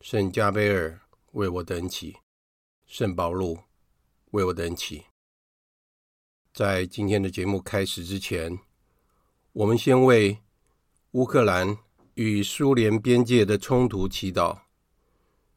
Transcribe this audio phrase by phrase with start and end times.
[0.00, 1.00] 圣加贝尔
[1.32, 2.18] 为我等起，
[2.86, 3.58] 圣保禄
[4.30, 5.06] 为我等起。
[6.52, 8.58] 在今天的节目开始之前，
[9.52, 10.38] 我们先为
[11.12, 11.78] 乌克兰
[12.14, 14.62] 与苏联边界的冲突祈祷，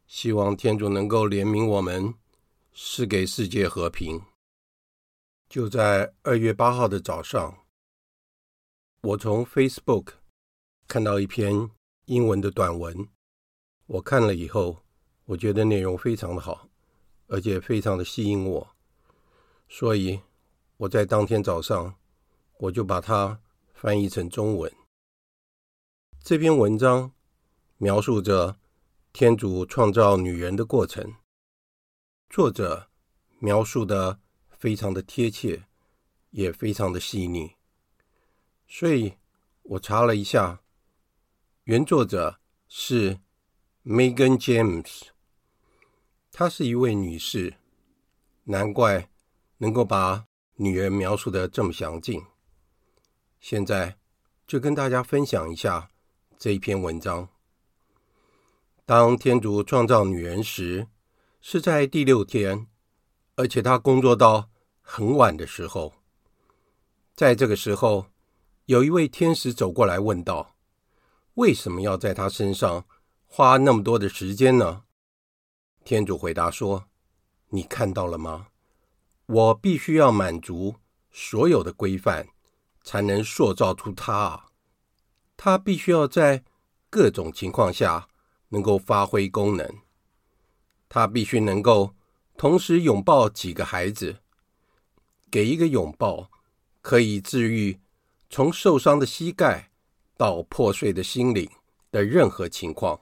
[0.06, 2.14] 希望天主能够怜悯我们，
[2.74, 4.20] 赐给世界和平。
[5.48, 7.64] 就在二月八号的早上，
[9.02, 10.14] 我从 Facebook
[10.88, 11.70] 看到一篇
[12.06, 13.08] 英文的短文，
[13.90, 14.84] 我看了以后，
[15.24, 16.68] 我觉得内容非常的好，
[17.26, 18.76] 而且非常的吸引我，
[19.68, 20.20] 所以
[20.76, 21.96] 我在当天早上
[22.58, 23.40] 我就把它
[23.74, 24.72] 翻译成中文。
[26.22, 27.12] 这篇文章
[27.78, 28.60] 描述着
[29.12, 31.16] 天主创造女人的过程，
[32.28, 32.88] 作者
[33.40, 35.64] 描述的非常的贴切，
[36.30, 37.56] 也非常的细腻，
[38.68, 39.14] 所以
[39.62, 40.62] 我查了一下，
[41.64, 42.38] 原作者
[42.68, 43.18] 是
[43.82, 45.04] Megan James，
[46.30, 47.54] 她是一位女士，
[48.44, 49.08] 难怪
[49.56, 52.22] 能够把女人描述的这么详尽。
[53.40, 53.96] 现在
[54.46, 55.90] 就跟大家分享一下
[56.38, 57.30] 这一篇文章。
[58.84, 60.88] 当天主创造女人时，
[61.40, 62.66] 是在第六天，
[63.36, 64.50] 而且他工作到
[64.82, 65.94] 很晚的时候。
[67.14, 68.04] 在这个时候，
[68.66, 70.54] 有一位天使走过来问道
[71.36, 72.84] ：“为什么要在他身上
[73.32, 74.82] 花那么多的时间呢？”
[75.84, 76.90] 天主回答说
[77.48, 78.48] ：“你看到了吗？
[79.26, 80.74] 我必须要满足
[81.10, 82.26] 所有的规范，
[82.82, 84.46] 才能塑造出他啊。
[85.36, 86.44] 他必须要在
[86.90, 88.08] 各种情况下。”
[88.52, 89.64] 能够发挥功能，
[90.88, 91.94] 他必须能够
[92.36, 94.22] 同时拥抱几个孩子，
[95.30, 96.28] 给一个拥抱
[96.80, 97.78] 可以治愈
[98.28, 99.70] 从受伤的膝盖
[100.16, 101.48] 到破碎的心灵
[101.92, 103.00] 的任何情况，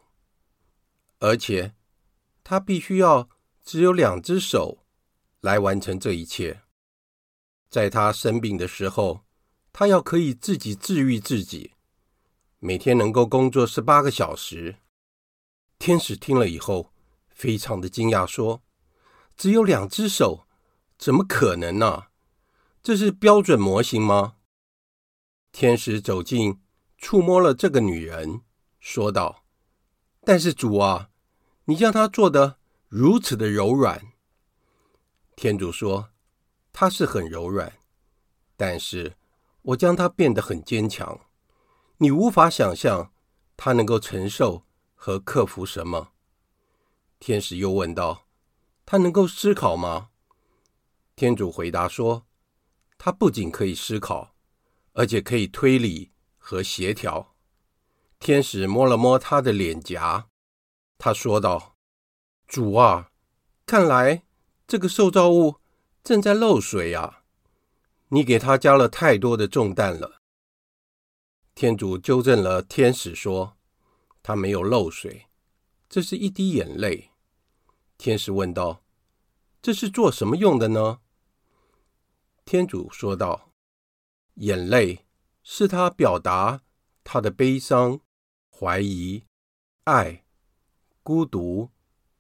[1.19, 1.75] 而且
[2.45, 3.29] 他必须要
[3.65, 4.87] 只有两只手
[5.41, 6.63] 来完成这一切。
[7.69, 9.25] 在他生病的时候，
[9.73, 11.75] 他要可以自己治愈自己，
[12.59, 14.77] 每天能够工作十八个小时。
[15.79, 16.93] 天使听了以后，
[17.29, 18.63] 非常的惊讶，说
[19.37, 20.47] ：“只有两只手，
[20.97, 22.07] 怎么可能呢？
[22.83, 24.37] 这是标准模型吗？”
[25.53, 26.61] 天使走近，
[26.97, 28.43] 触摸了这个女人，
[28.81, 29.45] 说道
[30.29, 31.09] ：“但是主啊，
[31.65, 34.13] 你将它做得如此的柔软。”
[35.35, 36.11] 天主说
[36.71, 37.79] ：“它是很柔软，
[38.55, 39.17] 但是
[39.63, 41.19] 我将它变得很坚强。
[41.97, 43.11] 你无法想象
[43.57, 46.11] 它能够承受和克服什么。”
[47.19, 48.27] 天使又问道
[48.85, 50.11] ：“它能够思考吗？”
[51.17, 52.27] 天主回答说
[52.99, 54.35] ：“它不仅可以思考。”
[54.93, 57.35] 而且可以推理和协调。
[58.19, 60.29] 天使摸了摸他的脸颊，
[60.99, 61.77] 他说道
[62.47, 63.11] ：“主啊，
[63.65, 64.25] 看来
[64.67, 65.57] 这个受造物
[66.03, 67.25] 正在漏水啊！
[68.09, 70.21] 你给他加了太多的重担了。”
[71.55, 73.57] 天主纠正了天使说
[74.23, 75.27] ：“他没有漏水，
[75.89, 77.11] 这是一滴眼泪。”
[77.97, 78.85] 天使问道
[79.63, 81.01] ：“这是做什么用的呢？”
[82.45, 83.47] 天主说道。
[84.41, 85.05] 眼泪
[85.43, 86.63] 是他表达
[87.03, 88.01] 他的悲伤、
[88.61, 89.23] 怀疑、
[89.85, 90.25] 爱、
[91.05, 91.71] 孤独、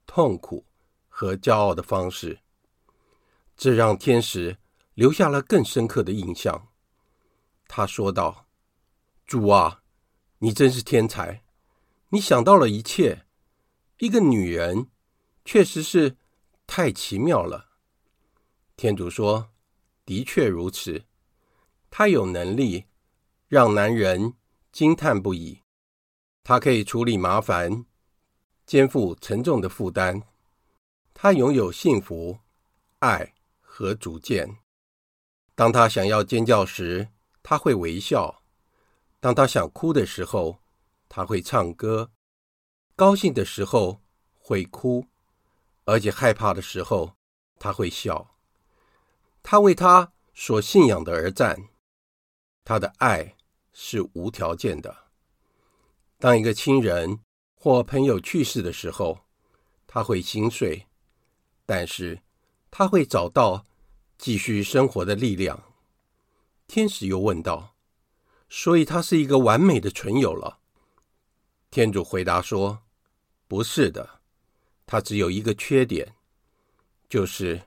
[0.06, 0.64] 痛苦
[1.08, 2.38] 和骄傲的方式，
[3.56, 4.56] 这让天使
[4.94, 6.68] 留下了更深刻的印象。
[7.66, 8.46] 他说道
[9.26, 9.82] ：“主啊，
[10.38, 11.42] 你真是天才！
[12.10, 13.26] 你想到了一切。
[13.98, 14.92] 一个女人，
[15.44, 16.16] 确实是
[16.68, 17.70] 太奇妙了。”
[18.78, 19.50] 天主说
[20.06, 21.04] ：“的确如此。”
[21.90, 22.84] 他有能力
[23.48, 24.34] 让男人
[24.70, 25.62] 惊叹不已，
[26.48, 27.84] 他可以处理麻烦，
[28.64, 30.22] 肩负沉重的负担。
[31.12, 32.38] 他拥有幸福、
[33.00, 34.56] 爱和主见。
[35.54, 37.08] 当他想要尖叫时，
[37.42, 38.40] 他会微笑；
[39.20, 40.58] 当他想哭的时候，
[41.06, 42.12] 他会唱歌；
[42.96, 44.00] 高兴的时候
[44.32, 45.06] 会哭，
[45.84, 47.12] 而且害怕的时候
[47.58, 48.34] 他会笑。
[49.42, 51.68] 他为他所信仰的而战。
[52.64, 53.36] 他的爱
[53.74, 55.07] 是无条件的。
[56.18, 57.20] 当一个亲人
[57.54, 59.20] 或朋友去世的时候，
[59.86, 60.86] 他会心碎，
[61.64, 62.20] 但是
[62.70, 63.66] 他会找到
[64.16, 65.62] 继续生活的力量。
[66.66, 67.76] 天使又问道
[68.50, 70.60] ：“所以他是一个完美的存有了？”
[71.70, 72.82] 天主回答说
[73.48, 74.20] ：“不是的，
[74.84, 76.16] 他只有一个缺点，
[77.08, 77.62] 就是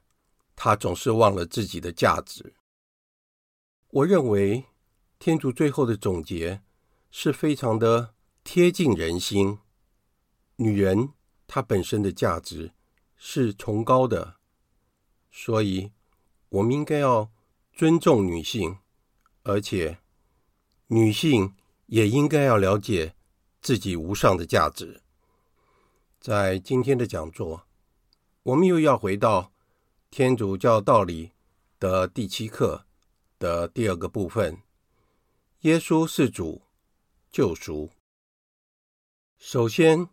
[0.55, 2.53] 他总是忘了自己的价值。”
[3.89, 4.65] 我认为。
[5.23, 6.63] 天主最后的总结
[7.11, 9.59] 是非常的贴近人心。
[10.55, 11.13] 女人
[11.47, 12.73] 她本身的价值
[13.15, 14.35] 是崇高的，
[15.31, 15.91] 所以
[16.49, 17.31] 我们应该要
[17.71, 18.77] 尊重女性，
[19.43, 19.99] 而且
[20.87, 21.55] 女性
[21.85, 23.15] 也应该要了解
[23.61, 25.01] 自己无上的价值。
[26.19, 27.65] 在今天的讲座，
[28.43, 29.51] 我们又要回到
[30.09, 31.31] 天主教道理
[31.79, 32.85] 的第七课
[33.39, 34.61] 的第二个部分。
[35.61, 36.61] 耶稣是主，
[37.31, 37.91] 救赎。
[39.43, 40.07] 首先，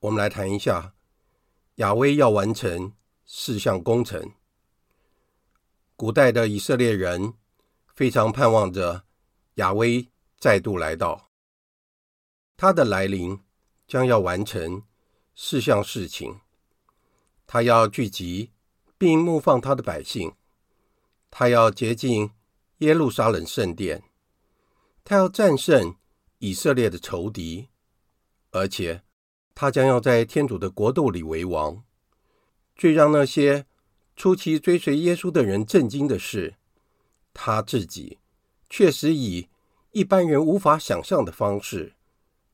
[0.00, 0.94] 我们来谈一下
[1.76, 2.92] 雅威要完成
[3.24, 4.32] 四项工程。
[5.94, 7.34] 古代的以色列人
[7.94, 9.04] 非常盼望着
[9.54, 11.30] 雅威再度来到，
[12.56, 13.38] 他的来临
[13.86, 14.82] 将要完成
[15.36, 16.40] 四项事情：
[17.46, 18.50] 他要聚集
[18.98, 20.34] 并牧放他的百姓，
[21.30, 22.32] 他要洁净
[22.78, 24.02] 耶路撒冷圣殿。
[25.04, 25.94] 他要战胜
[26.38, 27.68] 以色列的仇敌，
[28.54, 29.02] 而且
[29.52, 31.84] 他将要在天主的国度里为王。
[32.76, 33.66] 最让那些
[34.16, 36.54] 初期追随耶稣的人震惊的是，
[37.32, 38.20] 他自己
[38.70, 39.48] 确实以
[39.90, 41.94] 一般人无法想象的方式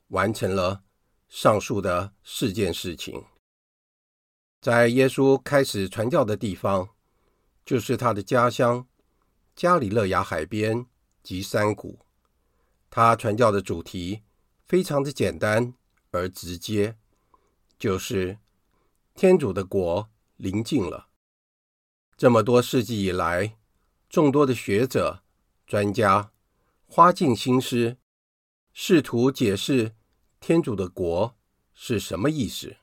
[0.09, 0.83] 完成了
[1.29, 3.25] 上述的四件事情。
[4.63, 6.89] 在耶稣开始传教的地方，
[7.65, 8.87] 就是他的家乡
[9.55, 10.87] 加里勒亚海边
[11.23, 11.99] 及山谷。
[12.89, 14.23] 他传教的主题
[14.67, 15.75] 非常的简单
[16.11, 16.97] 而直接，
[17.79, 18.39] 就是
[19.15, 21.09] 天主的国临近了。
[22.17, 23.57] 这么多世纪以来，
[24.09, 25.23] 众多的学者、
[25.67, 26.33] 专家
[26.87, 27.97] 花尽心思，
[28.73, 29.95] 试图解释
[30.41, 31.37] 天主的国
[31.75, 32.77] 是什么意思。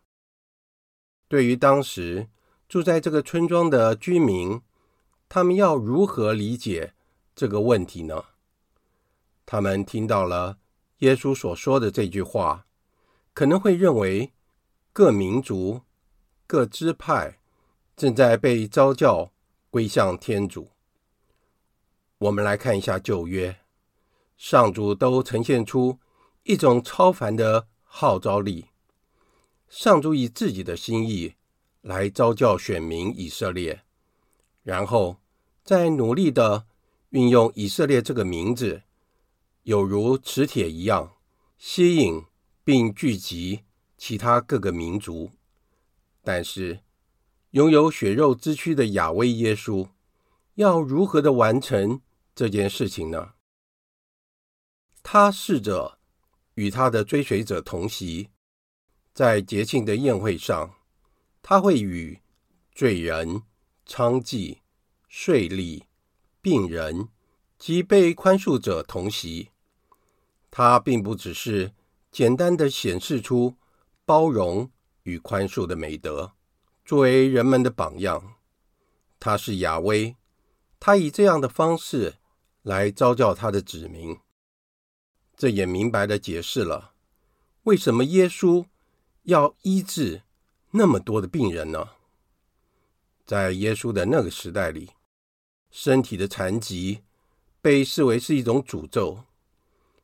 [1.27, 2.29] 对于当时
[2.69, 4.61] 住在这个村庄的居民，
[5.27, 6.93] 他们要如何理解
[7.35, 8.25] 这个问题呢？
[9.45, 10.59] 他们听到了
[10.99, 12.66] 耶稣所说的这句话，
[13.37, 14.33] 可能会认为
[14.91, 15.81] 各民族、
[16.47, 17.37] 各支派
[17.95, 19.31] 正在被召叫
[19.69, 20.71] 归向天主。
[22.17, 23.59] 我们来看一下旧约，
[24.37, 25.99] 上主都呈现出
[26.45, 28.69] 一种超凡的号召力。
[29.69, 31.35] 上主以自己的心意
[31.81, 33.83] 来召叫选民以色列，
[34.63, 35.17] 然后
[35.63, 36.65] 再努力地
[37.11, 38.81] 运用以色列这个名字，
[39.61, 41.13] 有如磁铁一样
[41.59, 42.25] 吸引
[42.67, 43.63] 并聚集
[43.97, 45.31] 其他各个民族。
[46.21, 46.81] 但是，
[47.51, 49.87] 拥有血肉之躯的亚威耶稣，
[50.55, 52.01] 要如何的完成
[52.35, 53.35] 这件事情呢？
[55.01, 55.97] 他试着
[56.55, 58.31] 与他的追随者同席，
[59.13, 60.75] 在节庆的宴会上，
[61.41, 62.19] 他会与
[62.73, 63.43] 罪人、
[63.85, 64.57] 娼妓、
[65.07, 65.83] 税吏、
[66.41, 67.07] 病人
[67.57, 69.51] 及被宽恕者同席。
[70.51, 71.71] 他并不只是
[72.17, 73.57] 简单的显示出
[74.03, 74.71] 包容
[75.03, 76.31] 与宽恕的美德，
[76.83, 78.33] 作为人们的榜样。
[79.19, 80.15] 他是亚威，
[80.79, 82.15] 他以这样的方式。
[82.63, 84.17] 来召叫他的子民，
[85.35, 86.95] 这也明白的解释了
[87.65, 88.65] 为什么耶稣
[89.23, 90.23] 要医治
[90.71, 91.89] 那么多的病人呢？
[93.27, 94.89] 在耶稣的那个时代里，
[95.69, 97.03] 身体的残疾
[97.61, 99.23] 被视为是一种诅咒，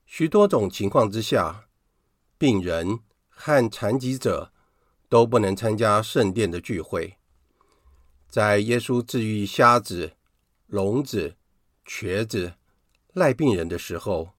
[0.05, 1.62] 许多种情况之下，
[2.43, 4.51] 病人和残疾者
[5.07, 7.15] 都不能参加圣殿的聚会。
[8.27, 10.17] 在耶稣治愈瞎子、
[10.67, 11.37] 聋子。
[11.85, 12.55] 瘸子、
[13.13, 14.33] 赖病人的时候，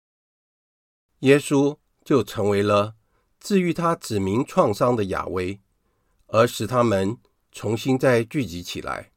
[1.21, 2.95] 耶稣就成为了
[3.39, 5.61] 治愈他子民创伤的亚威，
[6.27, 7.19] 而使他们
[7.53, 9.13] 重新再聚集起来。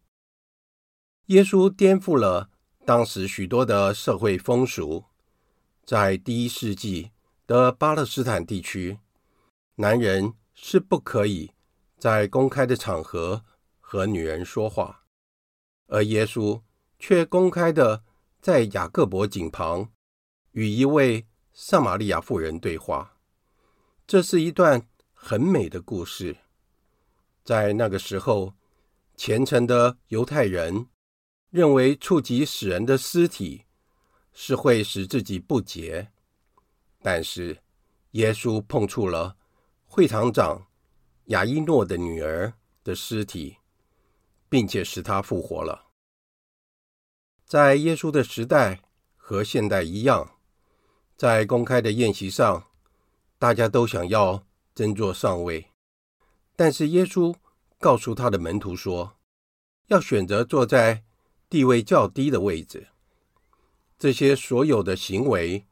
[1.27, 2.49] 耶稣颠覆了
[2.85, 5.05] 当时许多的社会风俗，
[5.85, 7.11] 在第一世纪
[7.47, 8.99] 的巴勒斯坦地区，
[9.75, 11.51] 男人是不可以
[11.97, 13.43] 在公开的场合
[13.79, 15.05] 和女人说话，
[15.87, 16.61] 而耶稣
[16.99, 18.03] 却公开的。
[18.39, 19.91] 在雅各伯井旁，
[20.51, 23.17] 与一位撒玛利亚妇人对话。
[24.05, 26.37] 这是一段很美的故事。
[27.43, 28.53] 在那个时候，
[29.17, 30.87] 虔诚的犹太人
[31.49, 33.65] 认为触及死人的尸体
[34.31, 36.09] 是会使自己不洁，
[37.09, 37.59] 但是
[38.11, 39.37] 耶稣碰触了
[39.85, 40.67] 会堂长
[41.27, 43.55] 雅伊诺的女儿的尸体，
[44.49, 45.85] 并且使她复活了。
[47.45, 48.81] 在耶稣的时代
[49.15, 50.37] 和现代一样，
[51.15, 52.67] 在公开的宴席上，
[53.39, 54.45] 大家都想要
[54.75, 55.67] 争坐上位。
[56.57, 57.33] 但是耶稣
[57.79, 59.17] 告诉他的门徒说，
[59.85, 61.05] 要选择坐在
[61.49, 62.89] 地位较低的位置。
[63.97, 65.65] 这些所有的行为，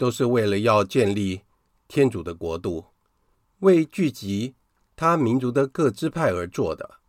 [0.00, 1.42] 都是为了要建立
[1.86, 2.86] 天主的国度，
[3.58, 4.54] 为聚集
[4.96, 7.00] 他民族的各支派而做的。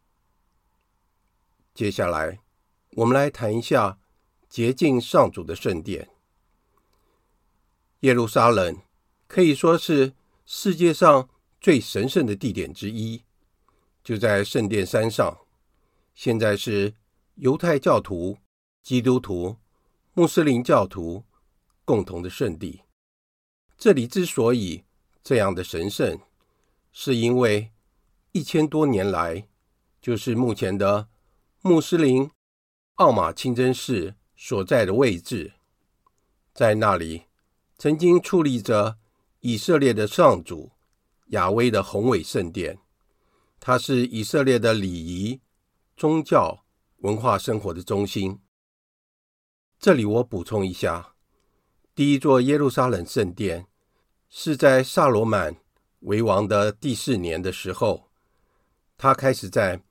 [1.74, 2.42] 接下来。
[2.96, 3.98] 我们来谈一下
[4.50, 6.10] 洁净上主的圣殿。
[8.02, 8.82] 耶路撒冷
[9.30, 10.14] 可以说是
[10.46, 11.30] 世界上
[11.62, 13.24] 最神圣的地点之一，
[14.04, 15.38] 就在圣殿山上。
[16.14, 16.94] 现在是
[17.36, 18.38] 犹太教徒、
[18.84, 19.56] 基督徒、
[20.14, 21.24] 穆斯林教徒
[21.86, 22.82] 共同的圣地。
[23.78, 24.84] 这里之所以
[25.24, 26.20] 这样的神圣，
[26.92, 27.72] 是因为
[28.32, 29.48] 一千多年来，
[30.02, 31.08] 就是目前的
[31.62, 32.30] 穆斯林。
[32.96, 35.54] 奥马清真寺所在的位置，
[36.54, 37.24] 在那里
[37.76, 39.00] 曾经矗立着
[39.40, 40.74] 以色列的上主
[41.30, 42.78] 亚威的宏伟圣殿。
[43.60, 45.42] 它是以色列的礼仪、
[45.98, 46.64] 宗教、
[46.98, 48.40] 文化生活的中心。
[49.80, 51.11] 这里我补充一下，
[52.02, 53.68] 第一座耶路撒冷圣殿
[54.28, 55.58] 是在萨罗满
[56.00, 58.10] 为王的第四年的时候，
[58.98, 59.84] 他开始在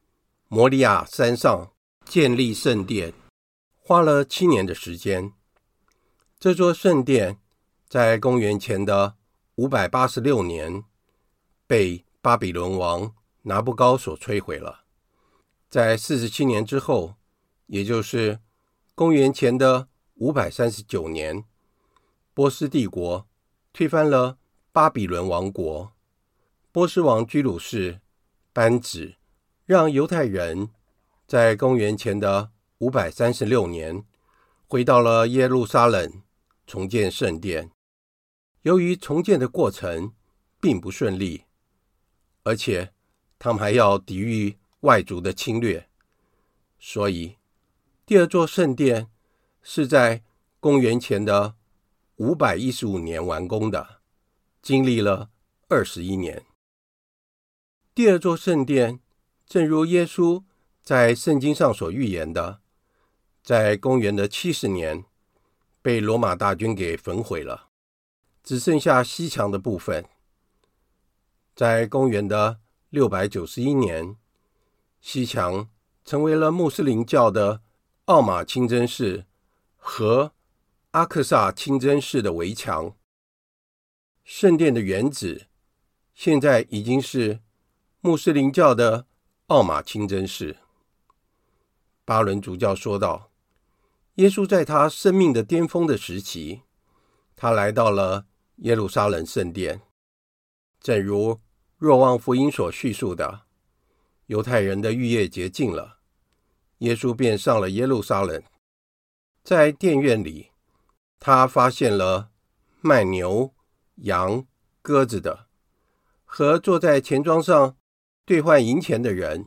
[0.48, 1.70] 摩利亚山上。
[2.04, 3.14] 建立圣殿
[3.76, 5.32] 花了七年的时间。
[6.40, 7.38] 这座圣殿
[7.88, 9.14] 在公元前的
[9.54, 10.82] 五百八十六年
[11.68, 14.80] 被巴比伦王拿布高所摧毁了。
[15.68, 17.14] 在四十七年之后，
[17.66, 18.40] 也就是
[18.96, 21.44] 公元前的五百三十九年，
[22.40, 23.28] 波斯帝国
[23.70, 24.38] 推翻了
[24.72, 25.92] 巴比伦王国。
[26.72, 28.00] 波斯王居鲁士
[28.54, 29.16] 颁旨
[29.66, 30.70] 让犹太人。
[31.26, 34.06] 在公元前的五百三十六年，
[34.66, 36.22] 回到了耶路撒冷，
[36.66, 37.72] 重建圣殿。
[38.62, 40.14] 由于重建的过程
[40.62, 41.44] 并不顺利，
[42.44, 42.94] 而且
[43.38, 45.90] 他们还要抵御外族的侵略，
[46.78, 47.36] 所以
[48.06, 49.10] 第二座圣殿
[49.60, 50.22] 是在
[50.58, 51.56] 公元前的
[52.20, 54.02] 五百一十五年完工的，
[54.60, 55.30] 经历了
[55.68, 56.44] 二十一年。
[57.94, 59.00] 第二座圣殿，
[59.46, 60.44] 正如耶稣。
[60.82, 62.60] 在圣经上所预言的，
[63.42, 65.06] 在公元的七十年
[65.80, 67.68] 被罗马大军给焚毁了，
[68.42, 70.04] 只剩下西墙的部分。
[71.54, 72.60] 在公元的
[72.90, 74.16] 六百九十一年，
[75.00, 75.70] 西墙
[76.04, 77.62] 成为了穆斯林教的
[78.04, 79.24] 奥马清真寺
[79.78, 80.34] 和
[80.92, 82.96] 阿克萨清真寺的围墙。
[84.24, 85.46] 圣殿的原址
[86.14, 87.38] 现在已经是
[88.00, 89.06] 穆斯林教的
[89.46, 90.56] 奥马清真寺。
[92.04, 93.30] 巴伦主教说道
[94.16, 96.62] ：“耶稣在他生命的巅峰的时期，
[97.36, 99.82] 他来到了耶路撒冷圣殿，
[100.80, 101.40] 正如
[101.76, 103.42] 若望福音所叙述的，
[104.26, 105.98] 犹太人的逾越节近了，
[106.78, 108.42] 耶稣便上了耶路撒冷，
[109.44, 110.49] 在殿院里，
[111.20, 112.30] 他发现了
[112.80, 113.54] 卖牛、
[113.98, 114.44] 羊、
[114.82, 115.46] 鸽子的，
[116.24, 117.76] 和坐在钱庄上
[118.24, 119.46] 兑换银钱的人，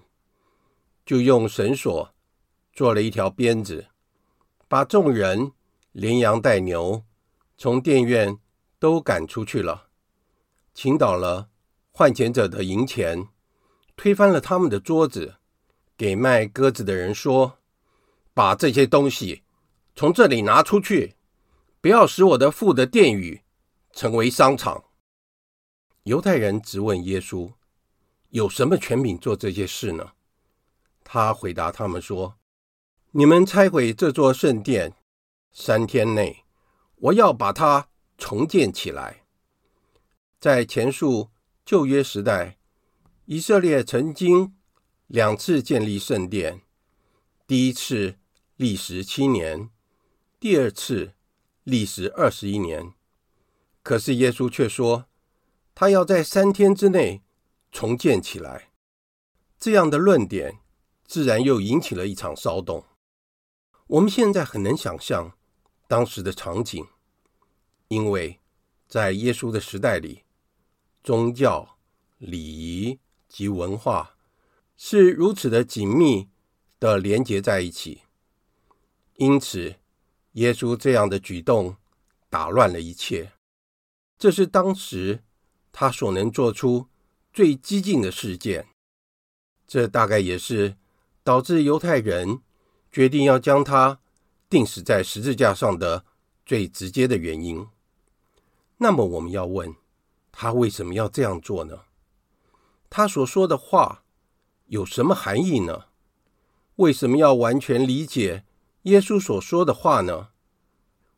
[1.05, 2.09] 就用绳索。”
[2.75, 3.85] 做了一条鞭子，
[4.67, 5.51] 把众人
[5.91, 7.03] 连羊带牛
[7.55, 8.39] 从店院
[8.79, 9.89] 都赶出去了，
[10.73, 11.49] 倾倒了
[11.91, 13.27] 换钱者的银钱，
[13.95, 15.35] 推翻了他们的桌子，
[15.95, 17.59] 给卖鸽子的人说
[18.33, 19.43] ：“把这些东西
[19.95, 21.15] 从这里拿出去，
[21.83, 23.41] 不要使我的父的殿宇
[23.91, 24.85] 成为商场。”
[26.03, 27.51] 犹太人质问耶稣
[28.31, 30.13] ：“有什么权柄做这些事呢？”
[31.03, 32.37] 他回答他们说。
[33.11, 34.93] 你们拆毁这座圣殿，
[35.51, 36.45] 三天内，
[36.95, 39.25] 我要把它重建起来。
[40.39, 41.29] 在前述
[41.65, 42.57] 旧约时代，
[43.25, 44.55] 以色列曾经
[45.07, 46.61] 两次建立圣殿，
[47.45, 48.17] 第一次
[48.55, 49.69] 历时七年，
[50.39, 51.13] 第二次
[51.63, 52.93] 历时二十一年。
[53.81, 55.05] 可是耶稣却说，
[55.75, 57.21] 他要在三天之内
[57.71, 58.71] 重建起来。
[59.59, 60.59] 这样的论点，
[61.05, 62.85] 自然又引起了一场骚动。
[63.87, 65.37] 我们现在很能想象
[65.87, 66.85] 当时的场景，
[67.87, 68.39] 因为
[68.87, 70.23] 在耶稣的时代里，
[71.03, 71.77] 宗教、
[72.17, 74.15] 礼仪及文化
[74.77, 76.29] 是如此的紧密
[76.79, 78.03] 的连结在一起，
[79.15, 79.75] 因此
[80.33, 81.75] 耶稣这样的举动
[82.29, 83.31] 打乱了一切。
[84.17, 85.23] 这是当时
[85.71, 86.87] 他所能做出
[87.33, 88.67] 最激进的事件，
[89.67, 90.77] 这大概也是
[91.23, 92.41] 导致犹太人。
[92.91, 93.99] 决定要将他
[94.47, 96.05] 钉死在十字架上的
[96.45, 97.67] 最直接的原因。
[98.77, 99.75] 那么，我们要问
[100.31, 101.85] 他为什么要这样做呢？
[102.91, 104.03] 他所说的话
[104.67, 105.85] 有什么含义呢？
[106.75, 108.45] 为什么要完全理解
[108.83, 110.29] 耶稣所说的话呢？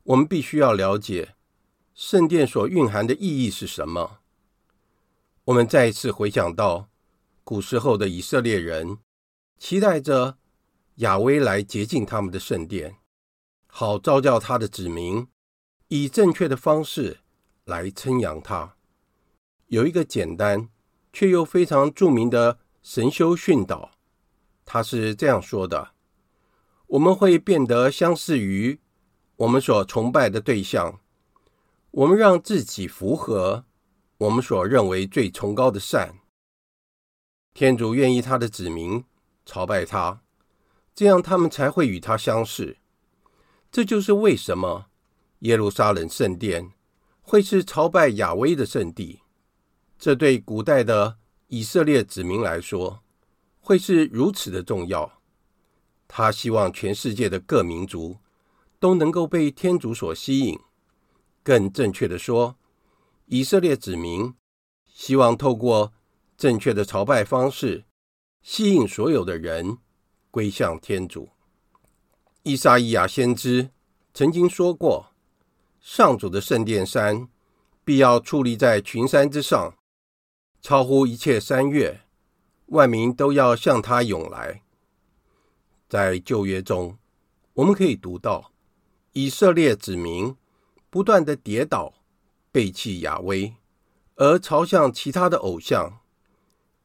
[0.03, 1.35] 我们必须要了解
[1.93, 4.19] 圣殿所蕴含的意义是什么。
[5.45, 6.89] 我们再一次回想到
[7.43, 8.97] 古时候的以色列人，
[9.57, 10.37] 期待着。
[10.99, 12.95] 亚威来洁净他们的圣殿，
[13.67, 15.27] 好召叫他的子民
[15.89, 17.19] 以正确的方式
[17.65, 18.77] 来称扬他。
[19.67, 20.69] 有一个简单
[21.11, 23.91] 却又非常著名的神修训导，
[24.63, 25.94] 他是这样说的
[26.95, 28.79] ：“我们会变得相似于
[29.35, 31.01] 我们所崇拜的对象，
[31.91, 33.65] 我们让自己符合
[34.17, 36.19] 我们所认为最崇高的善。
[37.53, 39.03] 天主愿意他的子民
[39.45, 40.21] 朝拜他。”
[40.95, 42.77] 这样，他们才会与他相似。
[43.69, 44.85] 这就是为什么
[45.39, 46.71] 耶路撒冷圣殿
[47.21, 49.19] 会是朝拜亚威的圣地。
[49.99, 53.03] 这对古代的以色列子民来说，
[53.59, 55.14] 会是如此的重要。
[56.07, 58.17] 他希望全世界的各民族
[58.79, 60.59] 都能够被天主所吸引。
[61.43, 62.55] 更正确的说，
[63.25, 64.33] 以色列子民
[64.87, 65.93] 希望透过
[66.37, 67.85] 正确的朝拜方式，
[68.41, 69.77] 吸引所有的人。
[70.31, 71.29] 归向天主。
[72.43, 73.69] 依撒伊亚先知
[74.13, 75.13] 曾经说过
[75.79, 77.29] ：“上主的圣殿山
[77.85, 79.73] 必要矗立在群山之上，
[80.61, 82.01] 超乎一切山岳，
[82.65, 84.61] 万民都要向他涌来。”
[85.87, 86.97] 在旧约中，
[87.53, 88.51] 我们可以读到
[89.13, 90.35] 以色列子民
[90.89, 91.93] 不断的跌倒，
[92.51, 93.53] 背弃亚威，
[94.15, 95.99] 而朝向其他的偶像，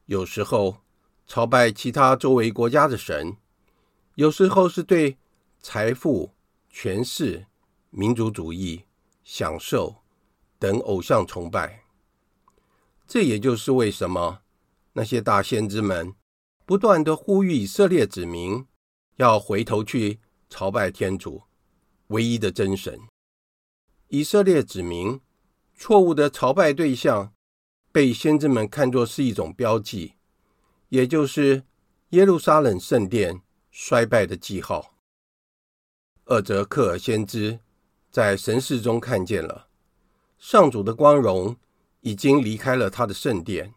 [0.05, 0.77] 有时候
[1.25, 3.37] 朝拜其他周围国家的神。
[4.15, 5.17] 有时候是对
[5.61, 6.33] 财富、
[6.69, 7.47] 权势、
[7.89, 8.83] 民族主义、
[9.23, 9.95] 享受
[10.59, 11.85] 等偶像崇拜。
[13.07, 14.41] 这也就是为什么
[14.93, 16.13] 那些大先知们
[16.65, 18.65] 不断地呼吁以色列子民
[19.17, 20.19] 要回头去
[20.49, 21.43] 朝拜天主，
[22.07, 22.99] 唯一的真神。
[24.07, 25.21] 以色列子民
[25.75, 27.33] 错误的朝拜对象，
[27.91, 30.15] 被先知们看作是一种标记，
[30.89, 31.63] 也就是
[32.09, 34.95] 耶路撒冷圣殿衰败的记号。
[36.25, 37.59] 厄则克尔先知
[38.09, 39.67] 在神视中看见了
[40.37, 41.57] 上主的光荣
[42.01, 43.73] 已经离开了他的圣殿，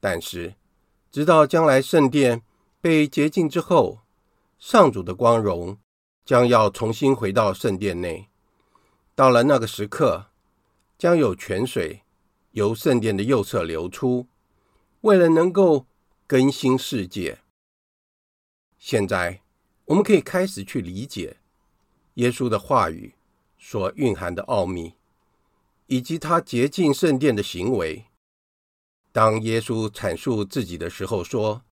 [0.00, 0.54] 但是
[1.10, 2.42] 直到将来圣殿
[2.80, 4.00] 被洁净之后，
[4.66, 5.78] 上主的光荣
[6.24, 8.30] 将要重新回到圣殿内。
[9.14, 10.30] 到了那个时刻，
[10.96, 12.00] 将有泉水
[12.52, 14.26] 由圣殿的右侧流出，
[15.02, 15.84] 为了能够
[16.26, 17.40] 更新世界。
[18.78, 19.42] 现在
[19.84, 21.36] 我们可以开始去理解
[22.14, 23.16] 耶稣的话语
[23.58, 24.94] 所蕴含的奥秘，
[25.88, 28.06] 以及他洁净圣殿的行为。
[29.12, 31.64] 当耶稣阐述自己的时候说：“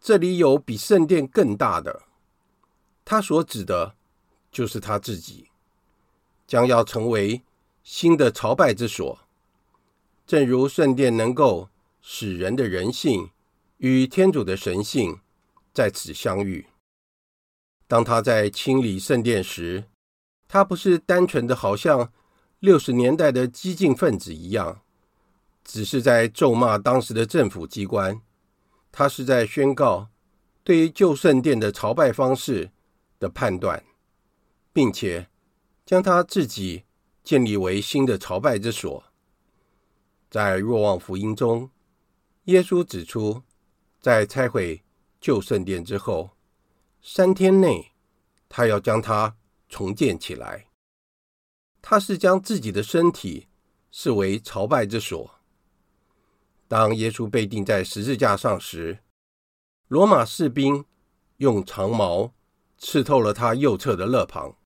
[0.00, 2.04] 这里有比圣殿更大的。”
[3.06, 3.94] 他所指的，
[4.50, 5.48] 就是他自己。
[6.44, 7.42] 将要成为
[7.82, 9.18] 新的朝拜之所，
[10.26, 11.68] 正如圣殿能够
[12.00, 13.30] 使人的人性
[13.78, 15.20] 与天主的神性
[15.72, 16.66] 在此相遇。
[17.88, 19.84] 当他在清理圣殿时，
[20.48, 22.12] 他不是单纯的好像
[22.58, 24.82] 六十年代的激进分子一样，
[25.64, 28.20] 只是在咒骂当时的政府机关。
[28.90, 30.08] 他是在宣告
[30.64, 32.70] 对于旧圣殿的朝拜方式
[33.18, 33.84] 的判断，
[34.72, 35.28] 并且。
[35.86, 36.82] 将他自己
[37.22, 39.04] 建立为新的朝拜之所。
[40.28, 41.70] 在若望福音中，
[42.46, 43.44] 耶稣指出，
[44.00, 44.82] 在拆毁
[45.20, 46.30] 旧圣殿之后，
[47.00, 47.92] 三天内，
[48.48, 49.36] 他要将它
[49.68, 50.66] 重建起来。
[51.80, 53.46] 他是将自己的身体
[53.92, 55.38] 视为朝拜之所。
[56.66, 58.98] 当耶稣被钉在十字架上时，
[59.86, 60.84] 罗马士兵
[61.36, 62.34] 用长矛
[62.78, 64.56] 刺透了他右侧的肋旁。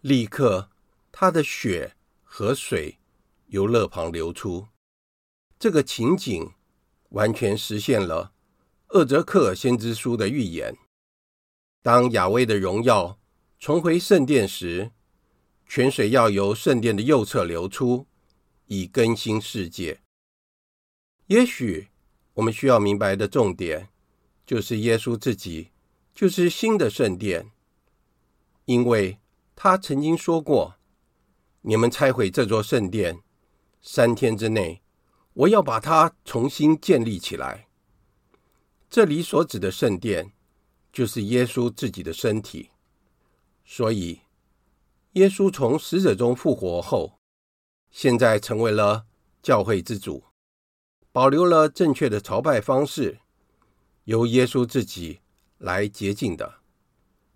[0.00, 0.70] 立刻，
[1.10, 2.98] 他的血和水
[3.46, 4.68] 由肋旁流出。
[5.58, 6.52] 这个情景
[7.10, 8.32] 完全实现了
[8.88, 10.76] 厄泽克先知书的预言。
[11.82, 13.18] 当雅威的荣耀
[13.58, 14.92] 重回圣殿时，
[15.66, 18.06] 泉水要由圣殿的右侧流出，
[18.66, 20.00] 以更新世界。
[21.28, 21.88] 也许
[22.34, 23.88] 我们需要明白的重点，
[24.44, 25.70] 就是耶稣自己
[26.14, 27.50] 就是新的圣殿，
[28.66, 29.18] 因为。
[29.56, 30.74] 他曾经说过
[31.62, 33.22] ：“你们拆毁这座圣殿，
[33.80, 34.82] 三天之内，
[35.32, 37.68] 我要把它重新建立起来。”
[38.90, 40.32] 这里所指的圣殿，
[40.92, 42.70] 就是耶稣自己的身体。
[43.64, 44.22] 所以，
[45.12, 47.20] 耶稣从死者中复活后，
[47.92, 49.06] 现在成为了
[49.40, 50.24] 教会之主，
[51.12, 53.20] 保留了正确的朝拜方式，
[54.02, 55.20] 由耶稣自己
[55.64, 56.60] 来洁净的。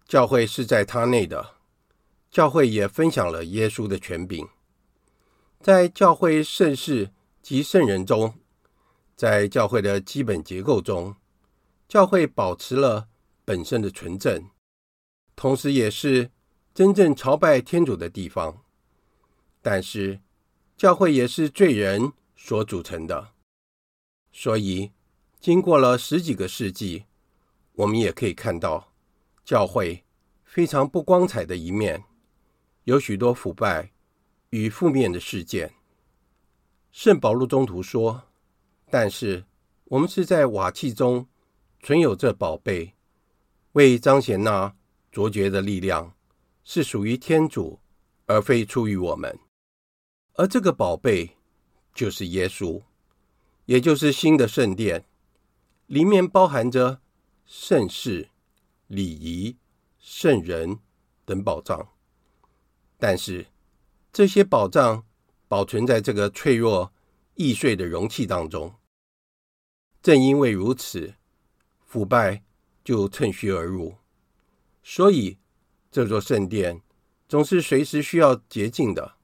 [0.06, 1.54] 教会是在他内的。
[2.30, 4.46] 教会也分享了耶稣的权柄，
[5.60, 7.10] 在教会圣事
[7.42, 8.34] 及圣人中，
[9.16, 11.16] 在教会的基本结构中，
[11.88, 13.08] 教会保持了
[13.46, 14.50] 本身的纯正，
[15.34, 16.30] 同时也是
[16.74, 18.62] 真正朝拜天主的地方。
[19.62, 20.20] 但是，
[20.76, 23.32] 教会也是罪人所组成的，
[24.30, 24.92] 所以
[25.40, 27.04] 经过了十几个世纪，
[27.78, 28.92] 我们也可以看到
[29.44, 30.04] 教会
[30.42, 32.02] 非常不光彩的一面。
[32.84, 33.92] 有许多腐败
[34.50, 35.72] 与负面的事件。
[36.90, 38.20] 圣保禄中徒说
[38.90, 39.44] ：“但是
[39.84, 41.24] 我们是在瓦器中
[41.80, 42.94] 存有这宝贝，
[43.72, 44.74] 为彰显那
[45.12, 46.12] 卓绝的力量，
[46.64, 47.78] 是属于天主，
[48.26, 49.38] 而非出于我们。
[50.34, 51.36] 而这个宝贝
[51.94, 52.82] 就是耶稣，
[53.66, 55.04] 也就是新的圣殿，
[55.86, 57.00] 里面包含着
[57.50, 58.28] 圣事、
[58.88, 59.56] 礼仪、
[59.98, 60.80] 圣人
[61.24, 61.88] 等宝藏。”
[62.98, 63.46] 但是，
[64.12, 65.06] 这些宝藏
[65.48, 66.92] 保存在这个脆弱
[67.36, 68.74] 易碎的容器当中。
[70.02, 71.14] 正因为如此，
[71.80, 72.44] 腐败
[72.84, 73.96] 就趁虚而入。
[74.82, 75.38] 所以，
[75.90, 76.82] 这座圣殿
[77.26, 79.16] 总是随时需要洁净的。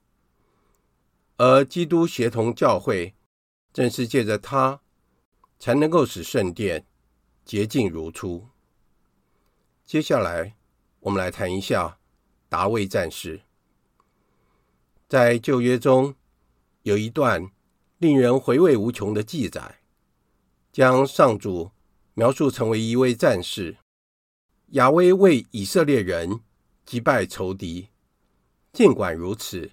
[1.37, 3.13] 而基督协同教会，
[3.71, 4.81] 正是借着它，
[5.59, 6.87] 才能够使圣殿
[7.45, 8.47] 洁净如初。
[9.85, 10.55] 接下来，
[10.99, 11.99] 我们来谈一下
[12.49, 13.41] 达味战士。
[15.07, 16.15] 在旧约中，
[16.81, 17.51] 有一段
[17.99, 19.79] 令人回味无穷的记载，
[20.71, 21.69] 将上主
[22.15, 23.77] 描述成为一位战士。
[24.69, 26.41] 亚威为以色列人
[26.83, 27.89] 击败仇敌。
[28.73, 29.71] 尽管如此，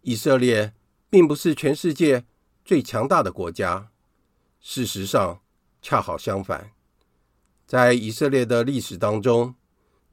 [0.00, 0.72] 以色列
[1.10, 2.24] 并不是全世界
[2.64, 3.90] 最强大的国家。
[4.58, 5.42] 事实上，
[5.82, 6.72] 恰好相反，
[7.66, 9.54] 在以色列的历史当中，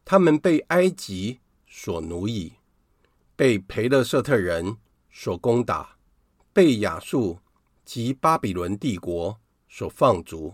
[0.06, 2.54] 他们被埃及所奴役。
[3.36, 4.78] 被培勒舍特人
[5.10, 5.98] 所攻打，
[6.54, 7.40] 被亚述
[7.84, 10.54] 及巴比伦帝国所放逐，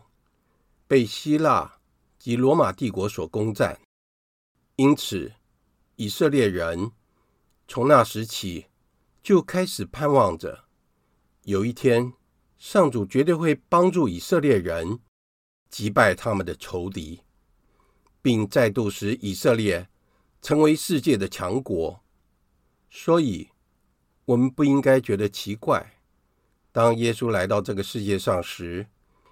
[0.88, 1.80] 被希腊
[2.18, 3.78] 及罗马帝国所攻占。
[4.78, 5.34] 因此，
[5.98, 6.92] 以色列人
[7.68, 8.68] 从那时起
[9.22, 10.64] 就开始盼望着，
[11.44, 12.14] 有一天
[12.58, 15.00] 上主绝对会帮助以色列人
[15.70, 17.22] 击败他们的仇敌，
[18.22, 19.88] 并再度使以色列
[20.42, 22.02] 成为世界的强国。
[22.90, 23.50] 所以，
[24.26, 26.00] 我们不应该觉得奇怪，
[26.72, 28.88] 当耶稣来到这个世界上时，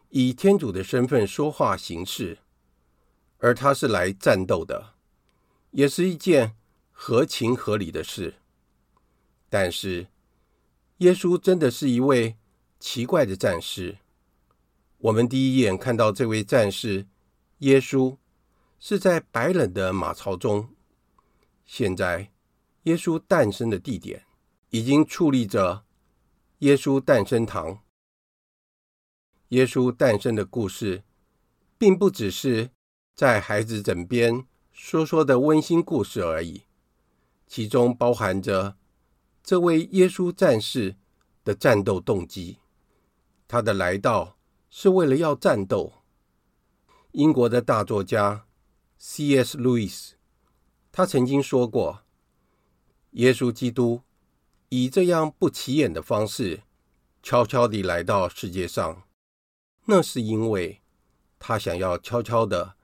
[0.10, 2.40] 以天主的身份说话行事，
[3.38, 4.94] 而他是来战斗的。
[5.72, 6.56] 也是一件
[6.92, 8.36] 合情合理的事，
[9.50, 10.08] 但是
[11.00, 12.38] 耶稣真的是一位
[12.80, 13.98] 奇怪的战士。
[15.06, 17.06] 我们第一眼看到这位战士
[17.60, 18.18] 耶稣
[18.80, 20.70] 是在白冷的马槽中。
[21.64, 22.32] 现在，
[22.84, 24.26] 耶稣诞生的地点
[24.72, 25.84] 已经矗立着
[26.60, 27.84] 耶稣诞生堂。
[29.50, 31.04] 耶稣诞生的故事，
[31.78, 32.72] 并不只是
[33.14, 34.48] 在孩子枕边。
[34.72, 36.64] 说说的温馨故事而已，
[37.46, 38.76] 其中包含着
[39.44, 40.96] 这位耶稣战士
[41.44, 42.58] 的战斗动机。
[43.48, 44.35] 他的来到
[44.78, 45.94] 是为了要战斗。
[47.14, 48.46] 英国的大作家
[48.98, 49.58] C.S.
[49.58, 50.16] 路易斯，
[50.92, 52.02] 他曾经说过，
[53.12, 54.02] 耶稣基督
[54.68, 56.64] 以这样不起眼的方式
[57.24, 59.04] 悄悄地来到世界上，
[59.86, 60.82] 那是因为
[61.40, 62.76] 他想要悄悄地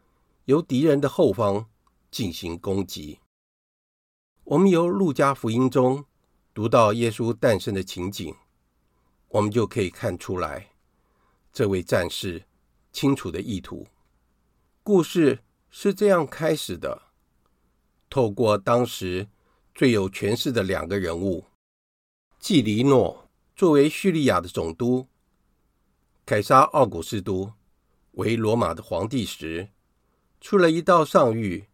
[0.45, 1.67] 由敌人的后方。
[2.09, 3.19] 进行攻击。
[4.43, 6.03] 我们由路加福音中
[6.53, 8.35] 读到耶稣诞生的情景，
[9.29, 10.70] 我们就可以看出来
[11.51, 12.43] 这位战士
[12.91, 13.87] 清楚的意图。
[14.83, 17.01] 故事是这样开始的：
[18.09, 19.27] 透过当时
[19.73, 21.45] 最有权势的两个人物，
[22.39, 25.07] 季黎诺作为叙利亚的总督，
[26.25, 27.53] 凯撒奥古斯都
[28.11, 29.69] 为罗马的皇帝时，
[30.39, 31.65] 出了一道上谕。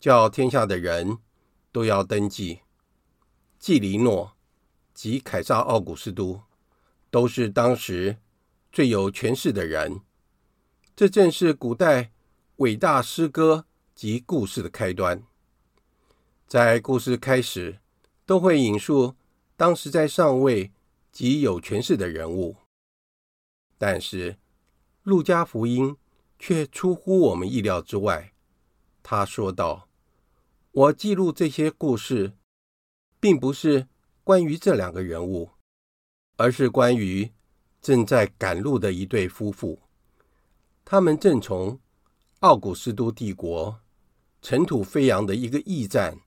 [0.00, 1.18] 叫天下的人
[1.70, 2.58] 都要登记，
[3.60, 4.36] 季黎诺
[4.92, 6.42] 及凯撒奥古斯都
[7.08, 8.18] 都是当时
[8.72, 10.00] 最有权势的人。
[10.96, 12.10] 这正是古代
[12.56, 15.22] 伟大诗歌及故事的开端。
[16.48, 17.78] 在故事开始，
[18.26, 19.14] 都会引述
[19.56, 20.72] 当时在上位
[21.12, 22.56] 及有权势的人物，
[23.78, 24.38] 但是
[25.02, 25.96] 路加福音
[26.38, 28.32] 却出乎我们意料之外。
[29.02, 29.88] 他说道。
[30.74, 32.32] 我记录这些故事，
[33.20, 33.88] 并不是
[34.24, 35.50] 关于这两个人物，
[36.38, 37.30] 而是关于
[37.82, 39.78] 正在赶路的一对夫妇。
[40.84, 41.78] 他们正从
[42.40, 43.80] 奥古斯都帝国
[44.40, 46.18] 尘土飞扬的一个驿站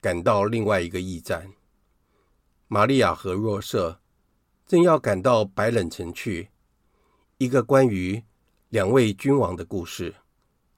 [0.00, 1.50] 赶到另外一个驿站。
[2.68, 4.00] 玛利亚和若瑟
[4.66, 6.50] 正要赶到白冷城去。
[7.38, 8.22] 一个关于
[8.68, 10.14] 两位君王的故事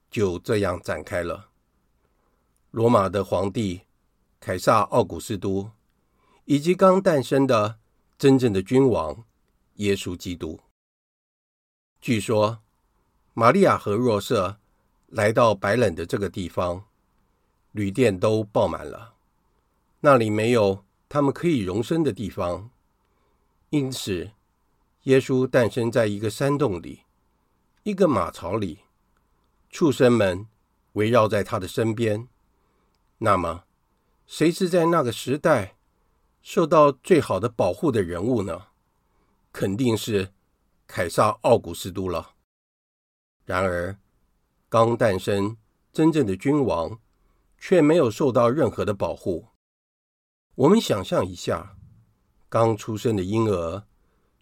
[0.09, 1.49] 就这样展开了。
[2.71, 3.81] 罗马的皇帝
[4.39, 5.69] 凯撒奥古斯都，
[6.45, 7.77] 以及刚诞生的
[8.17, 9.23] 真正的君王
[9.75, 10.59] 耶稣基督。
[11.99, 12.59] 据说，
[13.33, 14.59] 玛利亚和若瑟
[15.07, 16.85] 来到白冷的这个地方，
[17.71, 19.15] 旅店都爆满了，
[20.01, 22.69] 那里没有他们可以容身的地方，
[23.69, 24.31] 因此，
[25.03, 27.03] 耶稣诞生在一个山洞里，
[27.83, 28.79] 一个马槽里，
[29.69, 30.47] 畜生们
[30.93, 32.27] 围绕在他的身边。
[33.19, 33.63] 那么，
[34.27, 35.77] 谁是在那个时代
[36.41, 38.67] 受到最好的保护的人物呢？
[39.53, 40.33] 肯定是
[40.87, 42.31] 凯撒奥古斯都了。
[43.45, 43.97] 然而，
[44.67, 45.55] 刚诞生
[45.93, 46.99] 真正的君王
[47.59, 49.47] 却没有受到任何的保护。
[50.55, 51.77] 我们想象一下，
[52.49, 53.83] 刚出生的婴儿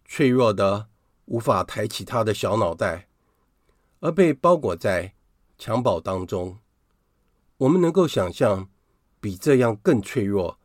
[0.06, 0.88] 脆弱的
[1.26, 3.08] 无法抬起他的小脑袋，
[4.00, 5.14] 而被包裹在
[5.60, 6.58] 襁褓当中。
[7.58, 8.70] 我们能够想象
[9.20, 10.58] 比这样更脆弱，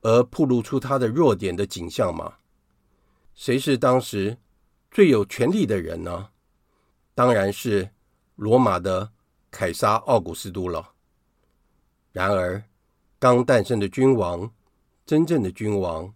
[0.00, 2.38] 而暴露出他的弱点的景象吗？
[3.40, 4.36] 谁是当时
[4.90, 6.28] 最有权力的人呢？
[7.14, 7.88] 当然是
[8.34, 9.12] 罗马的
[9.50, 10.92] 凯撒奥古斯都了。
[12.12, 12.62] 然而，
[13.18, 14.52] 刚诞生的君王，
[15.06, 16.14] 真正的君王，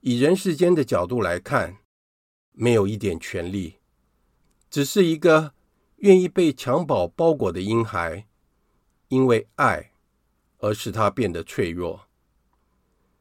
[0.00, 1.76] 以人世间的角度来看，
[2.50, 3.76] 没有一点权力，
[4.68, 5.54] 只是一个
[5.98, 8.26] 愿意被襁褓包裹的婴孩。
[9.06, 9.92] 因为爱，
[10.58, 12.08] 而使他变得脆弱。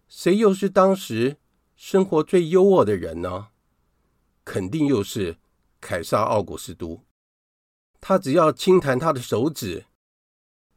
[0.08, 1.38] 谁又是当时
[1.84, 3.48] 生活最优渥的人呢？
[4.46, 5.39] 肯定又是
[5.82, 7.02] 凯撒奥古斯都。
[8.00, 9.88] 他只要轻弹他的手指，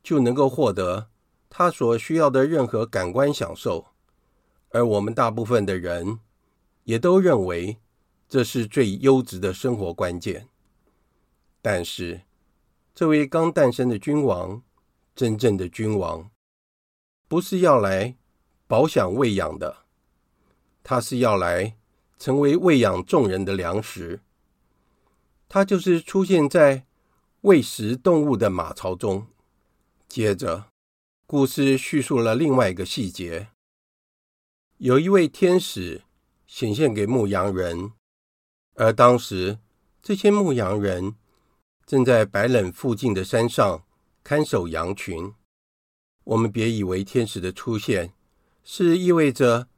[0.02, 1.10] 就能够获得
[1.50, 3.88] 他所需要的任何感官享受。
[4.70, 6.20] 而我们大部分的人
[6.84, 7.76] 也都认为
[8.26, 10.48] 这是最优质的生活关键。
[11.60, 12.22] 但是，
[12.94, 14.62] 这位刚诞生的君王。
[15.14, 16.30] 真正的君王
[17.28, 18.16] 不是要来
[18.66, 19.83] 饱享喂养的，
[20.84, 21.76] 他是要来
[22.18, 24.20] 成为喂养众人的粮食。
[25.48, 26.86] 他就是出现在
[27.40, 29.26] 喂食动物的马槽中。
[30.06, 30.66] 接着，
[31.26, 33.48] 故事叙述了另外一个细节：
[34.76, 36.02] 有一位天使
[36.46, 37.92] 显现给牧羊人，
[38.74, 39.58] 而当时
[40.02, 41.16] 这些牧羊人
[41.86, 43.84] 正在白冷附近的山上
[44.22, 45.32] 看守羊群。
[46.24, 48.12] 我们别以为天使的出现
[48.62, 49.68] 是意味着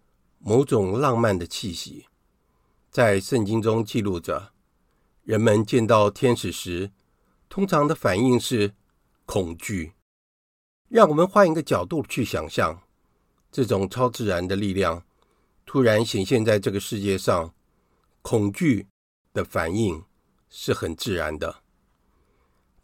[0.48, 2.06] 某种浪漫的气息。
[2.88, 4.52] 在圣经中记录着，
[5.24, 6.92] 人们见到天使时，
[7.48, 8.72] 通常的反应是
[9.24, 9.94] 恐惧。
[10.88, 12.80] 让我们换一个角度去想象，
[13.50, 15.04] 这种超自然的力量
[15.64, 17.52] 突然显现在这个世界上，
[18.22, 18.86] 恐惧
[19.32, 20.04] 的反应
[20.48, 21.56] 是很自然的。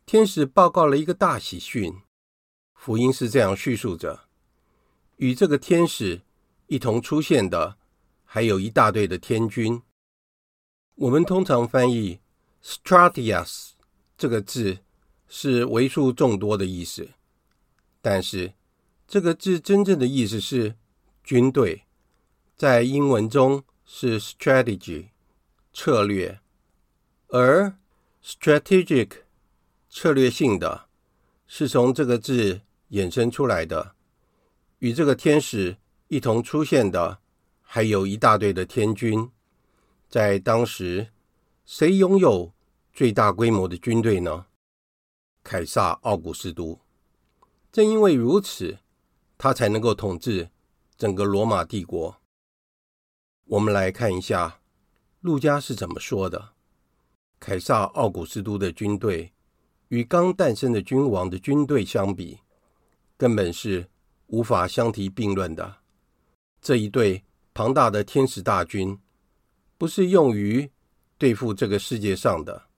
[0.05, 1.95] 天使报告了一个大喜讯。
[2.75, 4.25] 福音是这样叙述着：
[5.19, 6.23] 与这个天使
[6.73, 7.77] 一同出现的，
[8.25, 9.83] 还有一大队的天军。
[10.95, 12.19] 我们通常翻译
[12.65, 13.73] “stratias”
[14.17, 14.79] 这个字
[15.29, 17.11] 是为数众多的意思，
[18.01, 18.55] 但是
[19.07, 20.75] 这个字真正的意思是
[21.23, 21.83] 军队，
[22.57, 25.09] 在英文中是 “strategy”
[25.75, 26.41] 策略，
[27.29, 27.77] 而
[28.25, 29.11] “strategic”
[29.91, 30.87] 策略性的
[31.47, 32.63] 是从这个字。
[32.93, 33.95] 衍生出来的，
[34.81, 35.79] 与这个天使
[36.13, 37.21] 一同出现的，
[37.63, 39.31] 还有一大队的天军。
[40.11, 41.11] 在当时，
[41.65, 42.53] 谁拥有
[42.93, 44.45] 最大规模的军队呢？
[45.43, 46.79] 凯撒奥古斯都。
[47.73, 48.81] 正因为如此，
[49.39, 50.51] 他才能够统治
[50.99, 52.21] 整个罗马帝国。
[53.47, 54.61] 我们来看一下，
[55.21, 56.51] 路加是怎么说的：
[57.41, 59.33] 凯撒奥古斯都的军队
[59.89, 62.41] 与刚诞生的君王的军队相比。
[63.17, 63.89] 根本是
[64.27, 65.79] 无法相提并论的。
[66.63, 68.97] 这一队庞大的天使大军，
[69.77, 70.71] 不是用于
[71.19, 72.69] 对付这个世界上的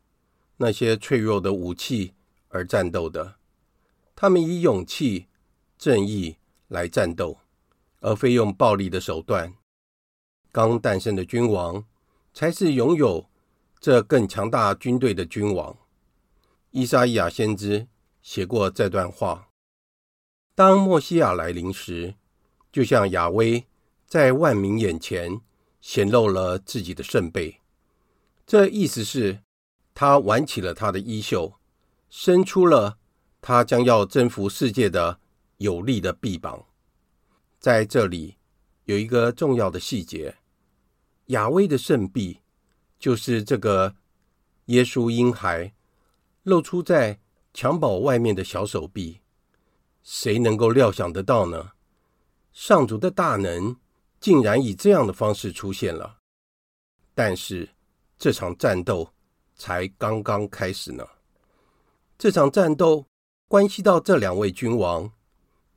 [0.57, 2.14] 那些脆弱的武器
[2.49, 3.37] 而战斗的。
[4.16, 5.27] 他们以勇气、
[5.77, 7.37] 正义来战斗，
[8.01, 9.53] 而非用暴力的手段。
[10.51, 11.85] 刚诞生的君王，
[12.33, 13.29] 才是拥有
[13.81, 15.77] 这更强大军队的君王。
[16.70, 17.87] 依撒意亚先知
[18.23, 19.51] 写过这段话。
[20.55, 22.14] 当默西亚来临时，
[22.73, 23.66] 就像亚威
[24.14, 25.40] 在万民眼前
[25.81, 27.57] 显露了自己的圣臂。
[28.46, 29.40] 这意思是，
[29.92, 31.55] 他挽起了他的衣袖，
[32.09, 32.96] 伸出了
[33.40, 35.18] 他将要征服世界的
[35.57, 36.64] 有力的臂膀。
[37.59, 38.37] 在这里
[38.85, 40.37] 有一个重要的细节：
[41.27, 42.38] 亚威的圣臂
[43.00, 43.96] 就是这个
[44.66, 45.74] 耶稣婴孩
[46.44, 47.18] 露出在
[47.53, 49.18] 襁褓外面的小手臂。
[50.05, 51.72] 谁能够料想得到呢？
[52.53, 53.74] 上主的大能
[54.24, 56.16] 竟然以这样的方式出现了。
[57.14, 57.68] 但是
[58.18, 59.12] 这场战斗
[59.54, 61.06] 才刚刚开始呢。
[62.16, 63.04] 这场战斗
[63.48, 65.12] 关系到这两位君王，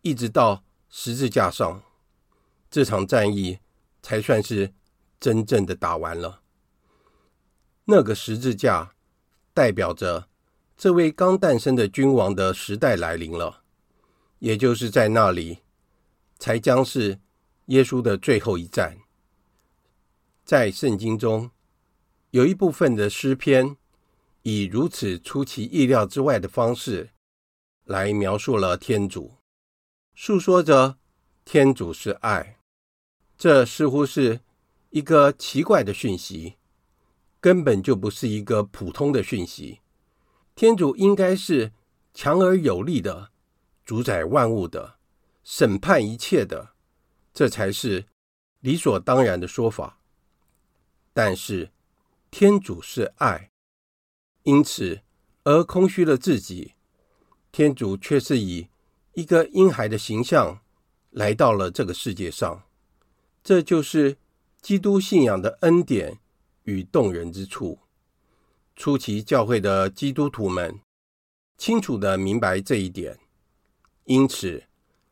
[0.02, 1.84] 一直到十字架上，
[2.72, 3.60] 这场战役
[4.02, 4.74] 才算是
[5.20, 6.40] 真正的打完了。
[7.84, 8.94] 那个十字架
[9.54, 10.30] 代表着
[10.78, 13.64] 这位刚诞生的君王的时代来临了。
[14.40, 15.60] 也就是在那里，
[16.40, 17.20] 才将是
[17.68, 18.98] 耶稣的最后一战。
[20.44, 21.52] 在圣经中，
[22.32, 23.78] 有一部分的诗篇，
[24.44, 27.12] 以如此出其意料之外的方式，
[27.86, 29.36] 来描述了天主，
[30.16, 30.98] 诉说着
[31.44, 32.60] 天主是爱。
[33.38, 34.42] 这似乎是
[34.90, 36.56] 一个奇怪的讯息，
[37.40, 39.82] 根本就不是一个普通的讯息。
[40.56, 41.74] 天主应该是
[42.14, 43.32] 强而有力的。
[43.86, 44.98] 主宰万物的，
[45.44, 46.74] 审判一切的，
[47.38, 48.04] 这才是
[48.62, 50.00] 理所当然的说法。
[51.14, 51.70] 但是，
[52.32, 53.52] 天主是爱，
[54.42, 55.02] 因此
[55.44, 56.74] 而空虚了自己。
[57.52, 58.70] 天主却是以
[59.14, 60.62] 一个婴孩的形象
[61.12, 62.64] 来到了这个世界上。
[63.44, 64.18] 这就是
[64.60, 66.18] 基督信仰的恩典
[66.64, 67.78] 与动人之处。
[68.76, 70.80] 初期教会的基督徒们
[71.56, 73.20] 清楚地明白这一点。
[74.06, 74.64] 因此，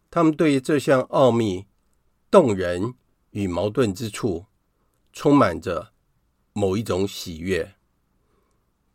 [0.10, 1.68] 他们对这项奥秘、
[2.36, 2.96] 动人
[3.30, 4.46] 与矛盾之处，
[5.14, 5.94] 充满着
[6.52, 7.76] 某一种喜悦。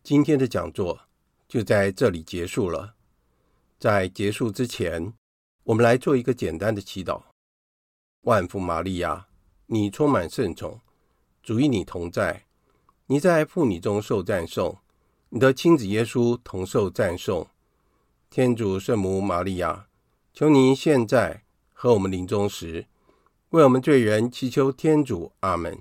[0.02, 1.00] 今天的讲座
[1.48, 2.96] 就在这里结束了。
[3.78, 5.14] 在结束之前，
[5.62, 7.22] 我们来做一个简单的祈祷：
[8.24, 9.28] 万福玛利亚，
[9.64, 10.78] 你充满圣宠，
[11.42, 12.44] 主与你同在，
[13.06, 14.76] 你在妇女中受赞颂，
[15.30, 17.48] 你的亲子耶稣同受赞颂。
[18.28, 19.86] 天主圣母玛利亚。
[20.34, 22.86] 求您现在和我们临终时，
[23.50, 25.32] 为我们罪人祈求天主。
[25.40, 25.76] 阿门。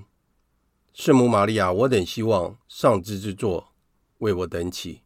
[0.92, 3.74] 圣母玛利亚，我等希望上智之作
[4.18, 5.02] 为我等祈。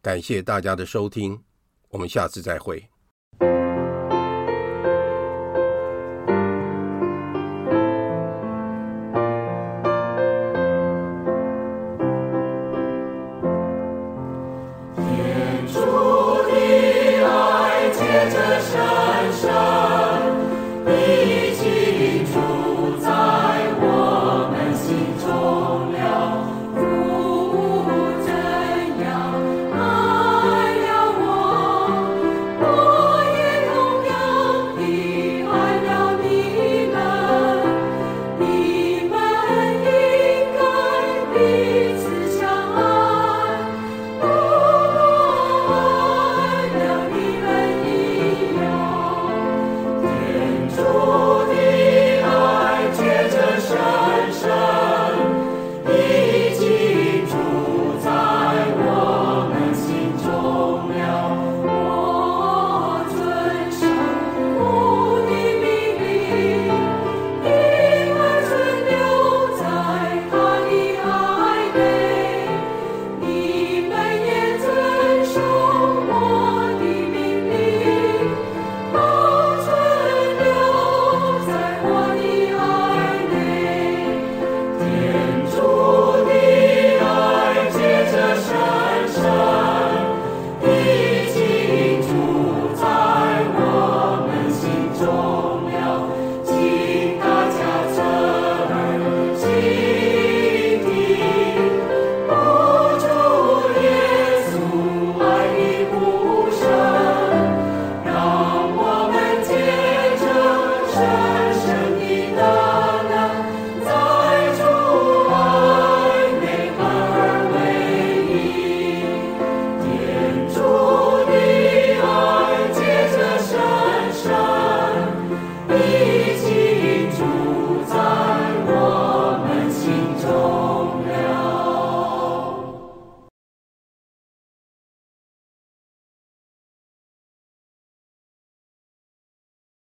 [0.00, 1.42] 感谢大家的收听，
[1.88, 2.88] 我们下次再会。